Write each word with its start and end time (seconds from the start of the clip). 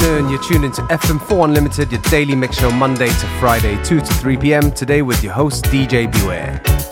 afternoon. 0.00 0.30
You're 0.30 0.42
tuned 0.42 0.64
into 0.64 0.82
FM4 0.82 1.44
Unlimited, 1.44 1.92
your 1.92 2.00
daily 2.02 2.34
mix 2.34 2.58
show 2.58 2.70
Monday 2.70 3.08
to 3.08 3.26
Friday, 3.38 3.82
2 3.84 4.00
to 4.00 4.06
3 4.06 4.36
p.m. 4.36 4.72
Today 4.72 5.02
with 5.02 5.22
your 5.22 5.32
host, 5.32 5.64
DJ 5.64 6.10
Beware. 6.10 6.89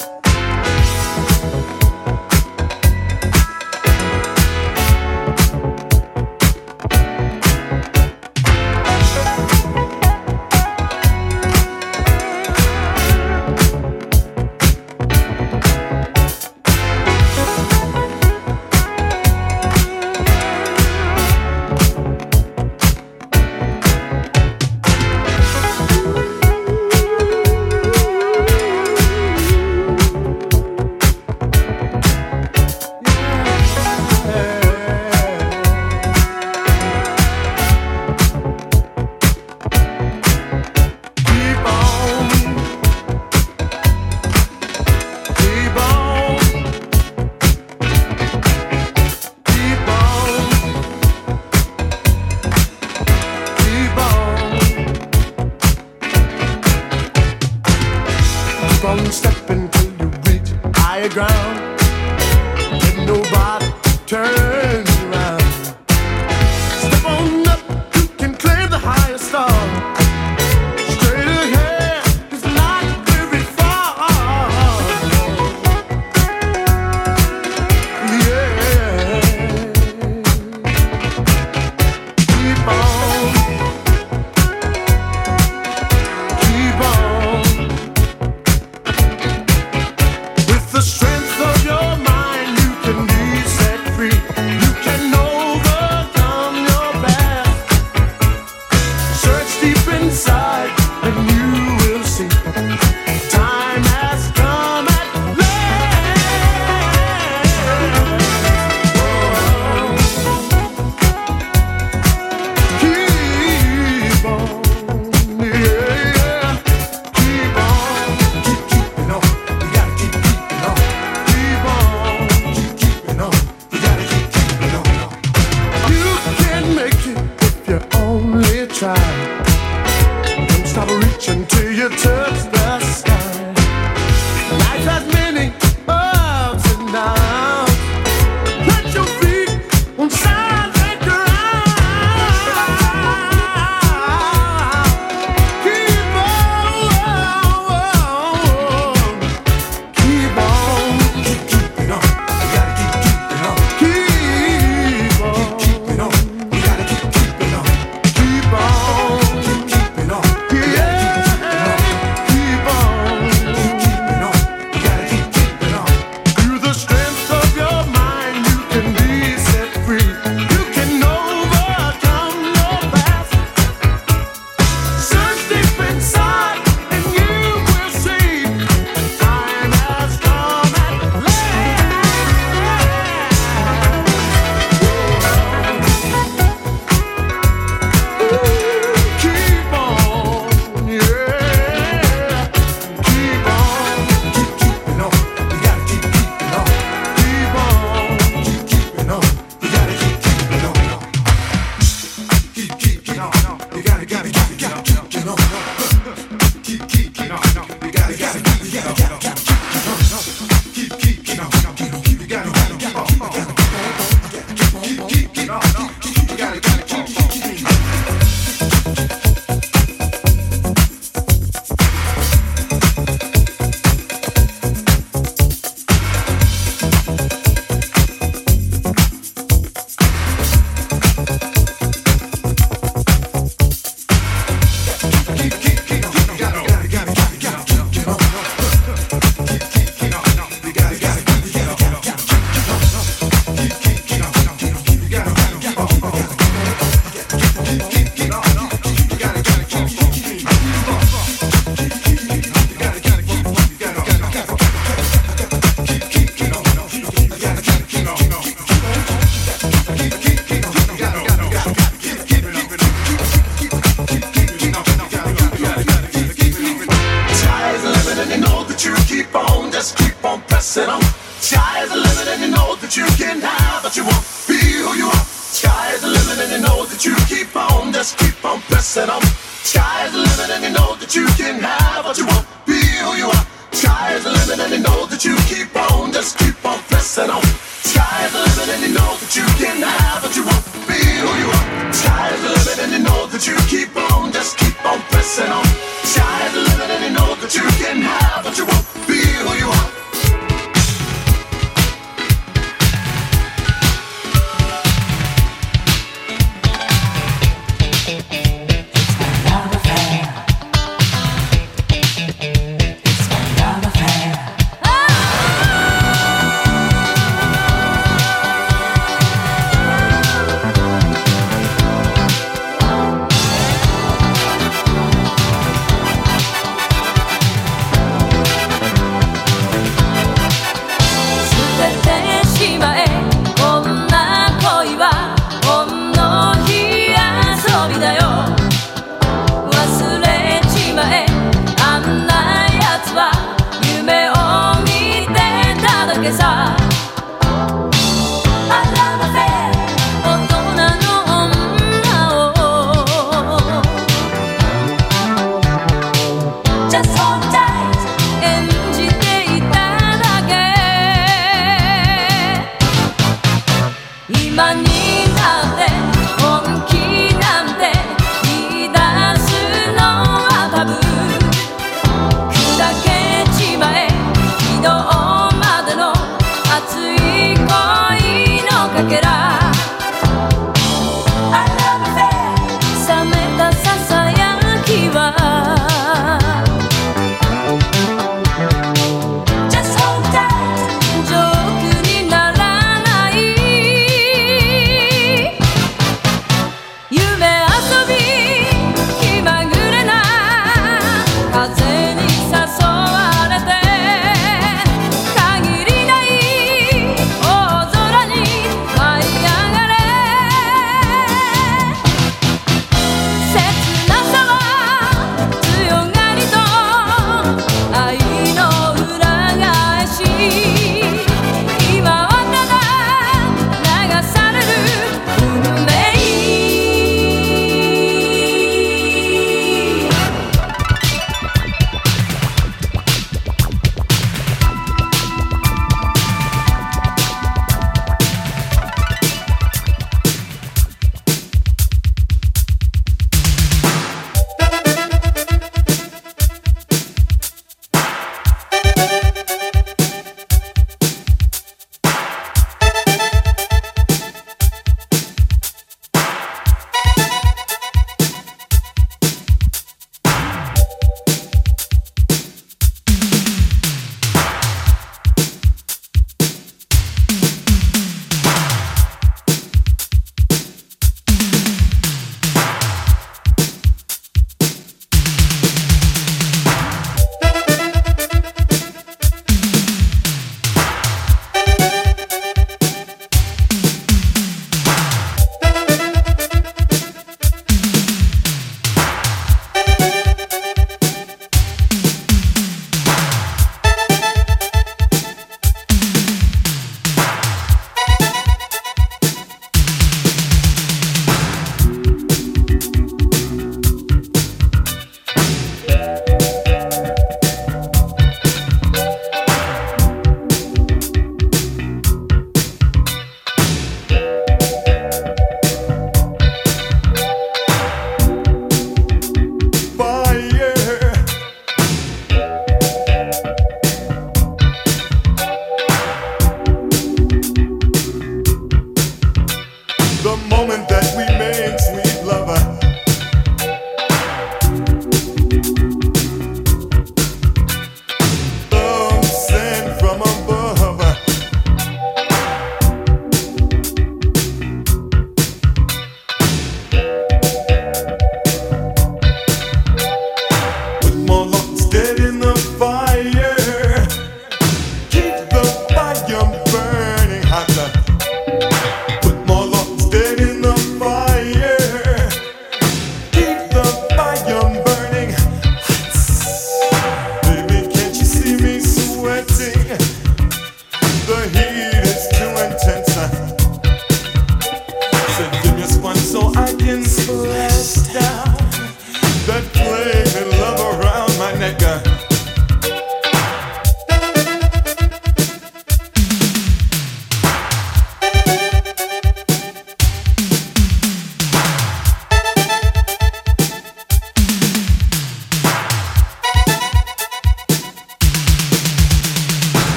You 285.25 285.37
keep 285.49 285.75
on, 285.75 286.13
just 286.13 286.39
keep 286.39 286.65
on 286.65 286.79
Be 286.91 286.97
who 287.29 287.48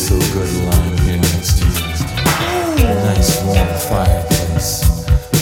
so 0.00 0.18
good 0.32 0.50
lying 0.64 0.98
here 0.98 1.18
next 1.18 1.58
to 1.58 1.64
you. 1.66 2.86
A 2.86 2.94
nice 3.04 3.42
warm 3.44 3.68
fireplace, 3.90 4.82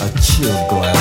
a 0.03 0.09
chilled 0.21 0.69
glass. 0.69 0.98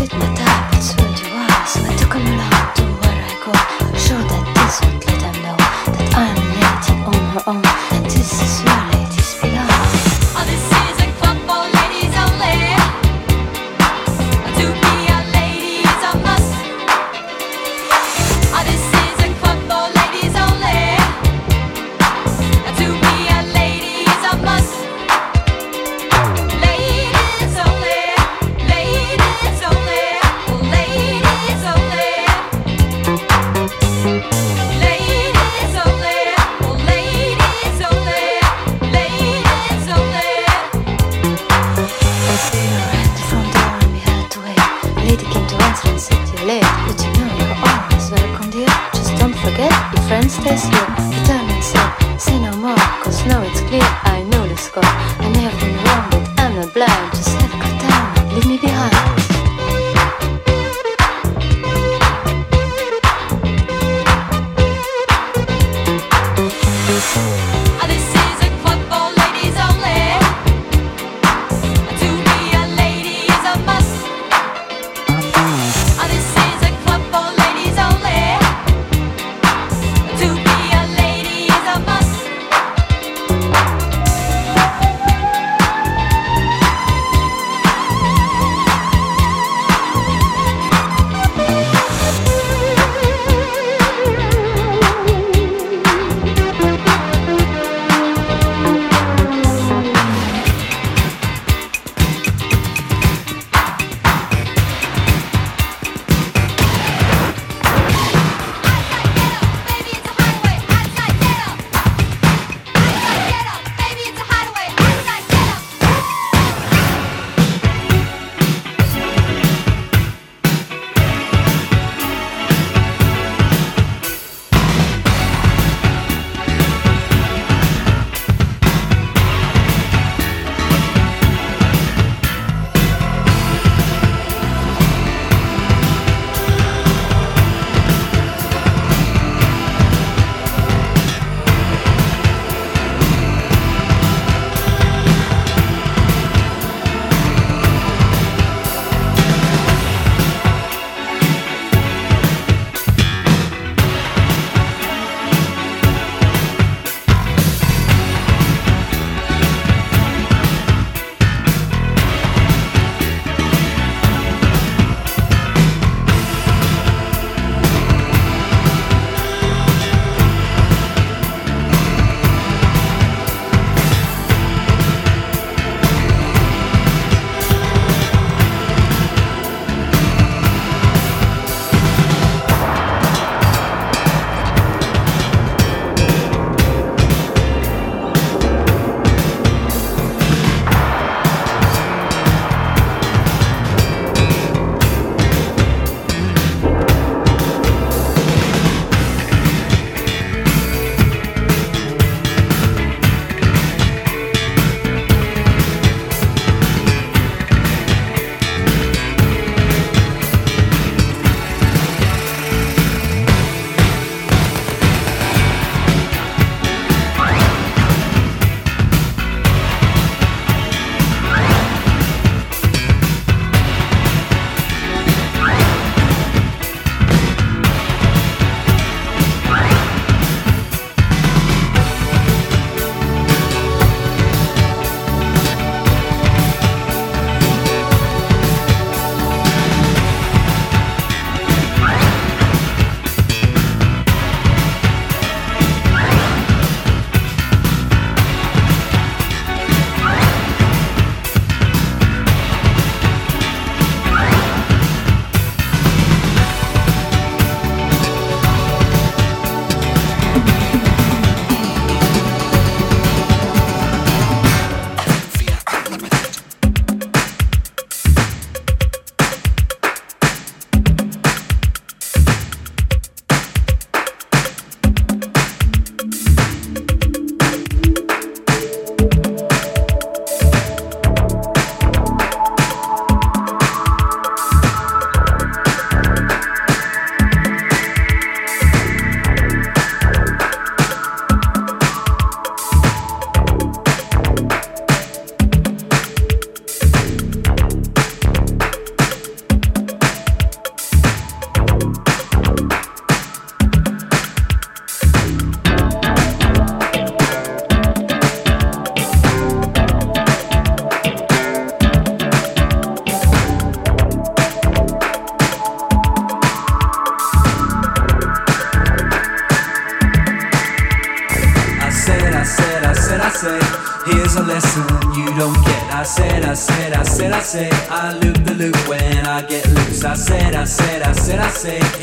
fit 0.00 0.12
my 0.18 0.34
type, 0.34 0.74
it's 0.74 0.94
what 0.94 1.20
you 1.20 1.28
ask 1.28 1.76
I 1.84 1.94
took 1.96 2.14
a 2.14 2.18
along 2.18 2.74
to 2.76 2.84
where 3.00 3.20
I 3.20 3.34
go. 3.44 3.52
I'm 3.84 3.98
sure 4.06 4.24
that 4.30 4.44
this 4.56 4.80
won't 4.80 5.06
let 5.06 5.22
him 5.22 5.39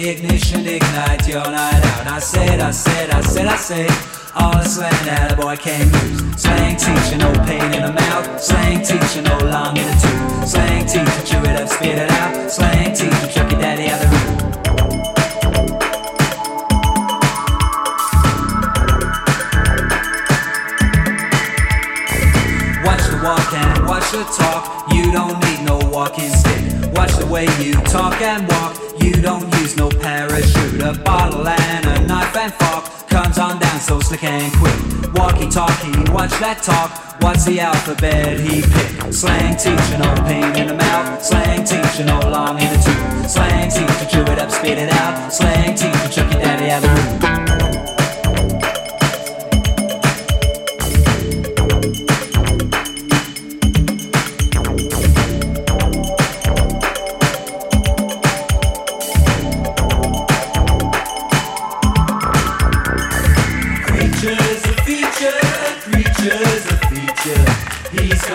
ignition, 0.08 0.66
ignite 0.66 1.28
your 1.28 1.44
night 1.44 1.84
out. 1.86 2.08
I 2.08 2.20
said, 2.20 2.60
I 2.60 2.72
said, 2.72 3.10
I 3.10 3.22
said, 3.22 3.48
I 3.48 3.58
said, 3.58 3.90
all 4.36 4.54
the 4.54 4.64
slang 4.64 5.06
that 5.06 5.34
a 5.34 5.36
boy 5.36 5.56
can 5.58 5.86
use. 5.88 6.42
Slang 6.42 6.78
teacher, 6.78 7.18
no 7.18 7.32
pain 7.46 7.74
in 7.74 7.84
the 7.84 7.92
mouth. 7.92 8.42
Slang 8.42 8.84
teacher, 8.84 9.22
no 9.22 9.38
long 9.52 9.76
in 9.76 9.86
the 9.86 9.98
tooth. 10.00 10.48
Slang 10.48 10.86
teacher, 10.86 11.22
chew 11.26 11.42
it 11.50 11.60
up, 11.60 11.68
spit 11.68 11.98
it 11.98 12.12
out. 12.12 12.50
Slang 12.50 12.87
that 36.40 36.62
talk. 36.62 37.22
What's 37.22 37.46
the 37.46 37.60
alphabet 37.60 38.40
he 38.40 38.62
picked? 38.62 39.14
Slang 39.14 39.58
teacher, 39.58 39.98
no 39.98 40.14
pain 40.26 40.56
in 40.56 40.68
the 40.68 40.76
mouth. 40.76 41.24
Slang 41.24 41.64
teacher, 41.64 42.06
no 42.06 42.20
long 42.30 42.60
in 42.60 42.70
the 42.70 42.78
tooth. 42.78 43.30
Slang 43.30 43.70
teacher, 43.70 44.06
chew 44.06 44.22
it 44.32 44.40
up, 44.40 44.52
spit 44.52 44.78
it 44.78 44.92
out. 44.92 45.34
Slang 45.34 45.76
teacher, 45.76 46.10
chuck 46.10 46.32
your 46.32 46.42
daddy 46.42 46.70
out 46.70 46.82
the 46.82 46.90
room. 46.90 47.17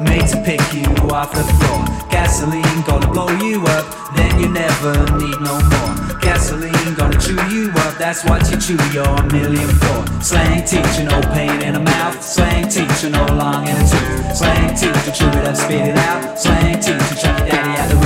made 0.00 0.26
to 0.28 0.36
pick 0.42 0.60
you 0.72 0.86
off 1.10 1.32
the 1.32 1.44
floor. 1.58 1.84
Gasoline 2.10 2.82
gonna 2.86 3.06
blow 3.12 3.28
you 3.38 3.62
up, 3.66 3.86
then 4.16 4.40
you 4.40 4.48
never 4.48 4.92
need 5.18 5.38
no 5.40 5.60
more. 5.70 6.18
Gasoline 6.20 6.94
gonna 6.94 7.20
chew 7.20 7.38
you 7.48 7.70
up, 7.84 7.96
that's 7.98 8.24
what 8.24 8.50
you 8.50 8.56
chew 8.58 8.80
your 8.92 9.22
million 9.28 9.68
for. 9.80 10.22
Slang 10.22 10.64
teacher, 10.64 11.04
no 11.04 11.20
pain 11.32 11.62
in 11.62 11.74
the 11.74 11.80
mouth. 11.80 12.22
Slang 12.22 12.68
teacher, 12.68 13.10
no 13.10 13.24
long 13.26 13.66
in 13.68 13.76
the 13.76 13.86
tooth. 13.90 14.36
Slang 14.36 14.74
teacher, 14.74 15.12
chew 15.12 15.28
it 15.28 15.46
up, 15.46 15.56
spit 15.56 15.88
it 15.88 15.96
out. 15.96 16.38
Slang 16.38 16.80
teacher, 16.80 16.98
chuck 17.20 17.38
your 17.38 17.48
daddy 17.48 17.78
out 17.80 17.88
the 17.90 17.99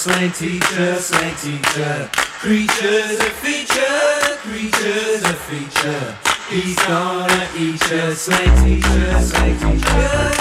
slang 0.00 0.32
teacher, 0.32 0.96
slang 0.96 1.34
teacher. 1.36 2.08
Creatures 2.40 3.20
a 3.20 3.30
feature, 3.42 4.36
creatures 4.38 5.22
a 5.24 5.34
feature. 5.34 6.16
He's 6.48 6.74
gonna 6.86 7.48
eat 7.54 7.90
you, 7.90 8.14
slang 8.14 8.64
teacher, 8.64 9.20
slang 9.20 9.58
teacher. 9.60 10.40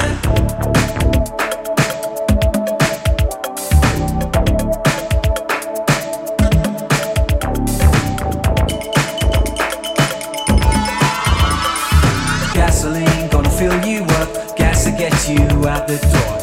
Gasoline 12.54 13.28
gonna 13.28 13.50
fill 13.50 13.86
you 13.86 14.04
up, 14.06 14.56
gas 14.56 14.86
to 14.86 14.92
get 14.92 15.28
you 15.28 15.68
out 15.68 15.86
the 15.86 15.98
door. 15.98 16.39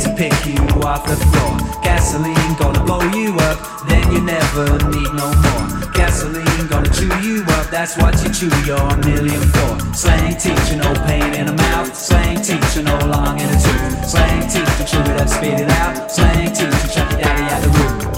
To 0.00 0.14
pick 0.14 0.34
you 0.46 0.58
off 0.82 1.04
the 1.06 1.16
floor. 1.16 1.82
Gasoline 1.82 2.54
gonna 2.58 2.84
blow 2.84 3.02
you 3.10 3.34
up, 3.48 3.58
then 3.88 4.12
you 4.12 4.20
never 4.20 4.66
need 4.90 5.12
no 5.14 5.26
more. 5.44 5.92
Gasoline 5.92 6.66
gonna 6.68 6.90
chew 6.90 7.10
you 7.20 7.42
up, 7.58 7.66
that's 7.70 7.96
what 7.98 8.14
you 8.22 8.30
chew 8.30 8.54
your 8.64 8.96
million 8.98 9.42
for. 9.54 9.94
Slang 9.94 10.36
teacher, 10.36 10.76
no 10.76 10.92
pain 11.06 11.34
in 11.34 11.46
the 11.46 11.52
mouth. 11.52 11.94
Slang 11.94 12.40
teacher, 12.40 12.82
no 12.82 12.96
long 13.06 13.40
in 13.40 13.48
the 13.48 13.58
tooth. 13.58 14.08
Slang 14.08 14.42
teacher, 14.48 14.84
chew 14.86 15.00
it 15.00 15.20
up, 15.20 15.28
spit 15.28 15.60
it 15.60 15.70
out. 15.70 16.10
Slang 16.10 16.52
teacher, 16.52 16.70
chuck 16.94 17.10
your 17.12 17.20
daddy 17.20 17.54
out 17.54 17.62
the 17.62 17.68
room. 17.68 18.17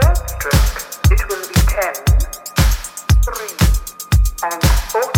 first 0.00 0.28
stroke, 0.30 1.10
it 1.10 1.20
will 1.28 1.46
be 1.48 1.54
10, 1.54 1.94
3, 3.24 4.50
and 4.50 4.62
4. 4.92 5.17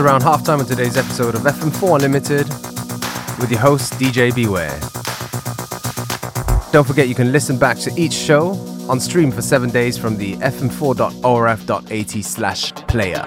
Around 0.00 0.22
halftime 0.22 0.60
of 0.60 0.66
today's 0.66 0.96
episode 0.96 1.34
of 1.34 1.42
FM4 1.42 1.96
Unlimited 1.96 2.48
with 3.40 3.50
your 3.50 3.60
host, 3.60 3.94
DJ 3.94 4.34
Beware. 4.34 4.78
Don't 6.72 6.86
forget 6.86 7.08
you 7.08 7.14
can 7.14 7.32
listen 7.32 7.58
back 7.58 7.78
to 7.78 7.92
each 7.96 8.12
show 8.12 8.50
on 8.88 9.00
stream 9.00 9.30
for 9.30 9.42
seven 9.42 9.70
days 9.70 9.96
from 9.96 10.16
the 10.16 10.34
fm4.orf.at 10.36 12.24
slash 12.24 12.72
player. 12.86 13.24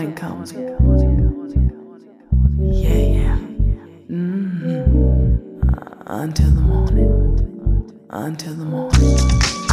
on 0.00 0.14
comes. 0.14 0.52
Yeah, 0.52 0.60
yeah. 2.94 3.38
Mm. 4.10 5.40
Until 6.06 6.50
the 6.50 6.60
morning. 6.60 8.06
Until 8.10 8.54
the 8.54 8.64
morning. 8.64 9.63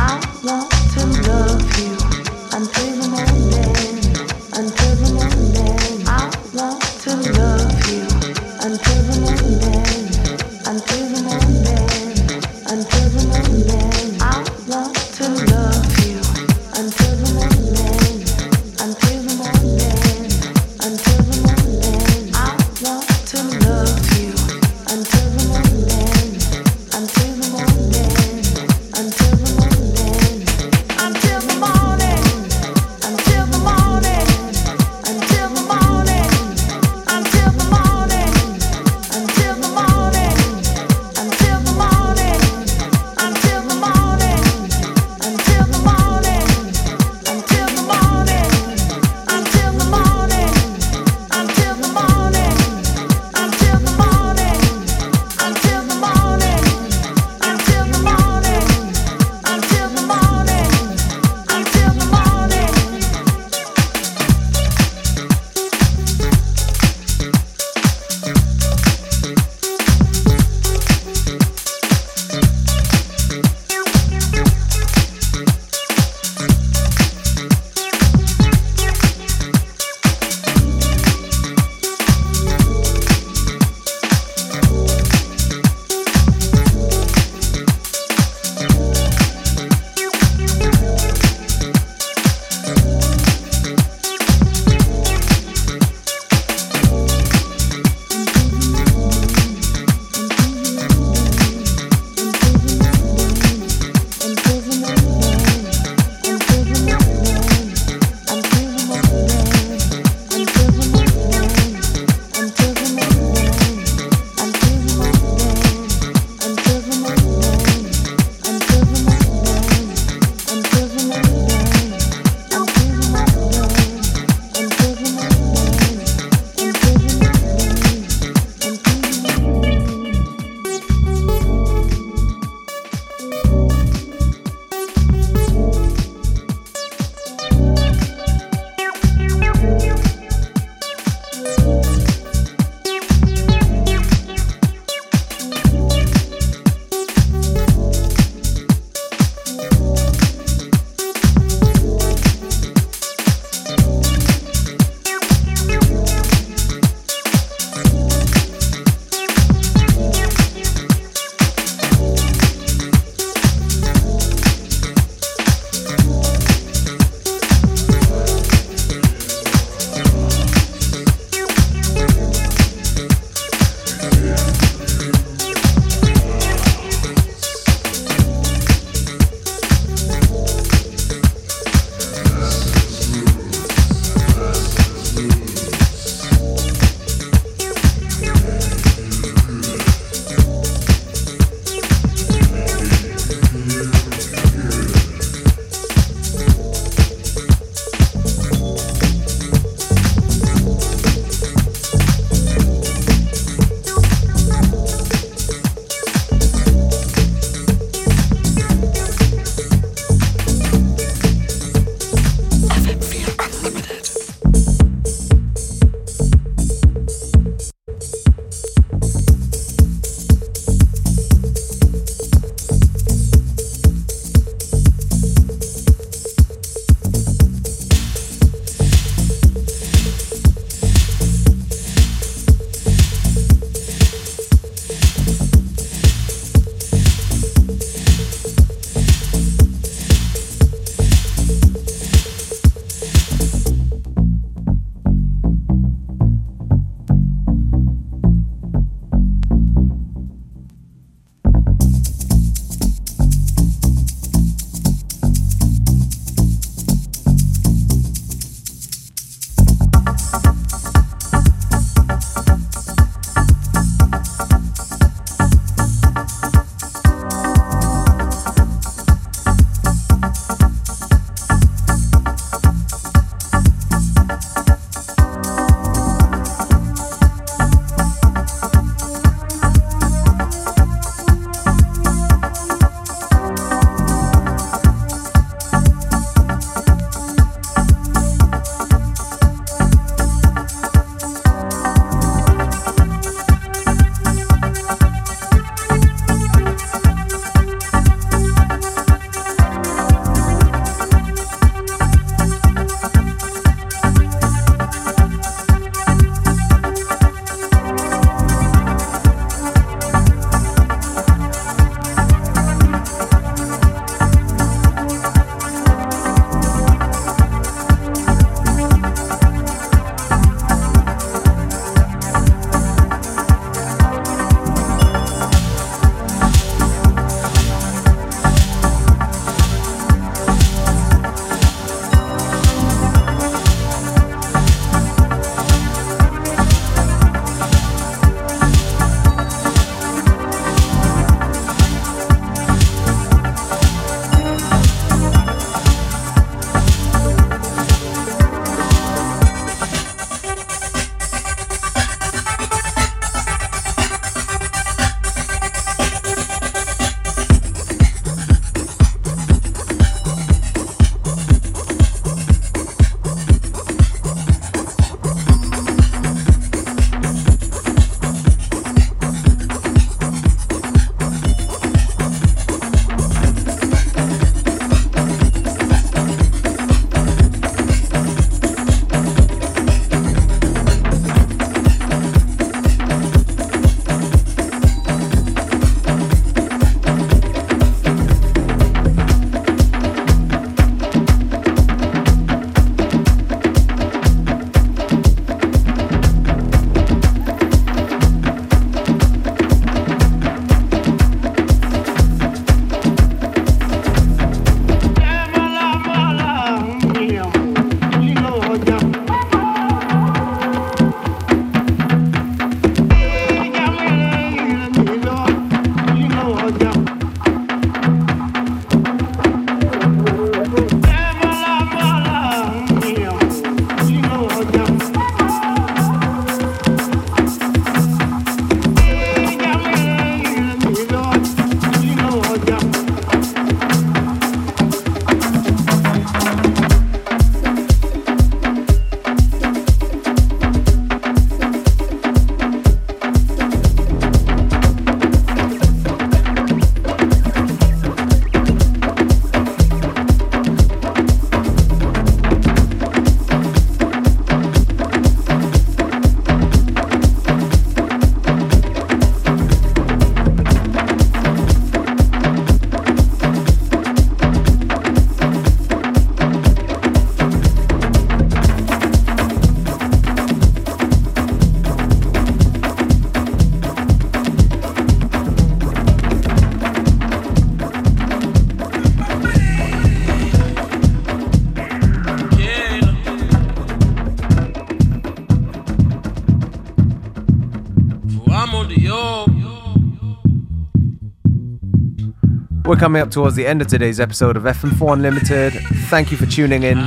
Coming 493.01 493.19
up 493.19 493.31
towards 493.31 493.55
the 493.55 493.65
end 493.65 493.81
of 493.81 493.87
today's 493.87 494.19
episode 494.19 494.55
of 494.55 494.61
FM4 494.61 495.13
Unlimited. 495.13 495.73
Thank 496.11 496.29
you 496.29 496.37
for 496.37 496.45
tuning 496.45 496.83
in. 496.83 496.99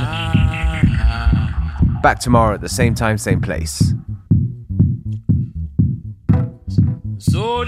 Back 2.01 2.19
tomorrow 2.19 2.55
at 2.55 2.59
the 2.59 2.67
same 2.67 2.93
time, 2.93 3.17
same 3.17 3.39
place. 3.39 3.93
So 7.17 7.63